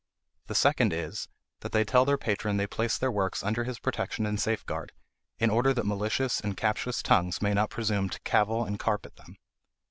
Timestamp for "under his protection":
3.43-4.25